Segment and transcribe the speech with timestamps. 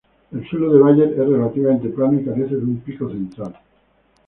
[0.31, 3.55] El suelo de Bayer es relativamente plano y carece de un pico central.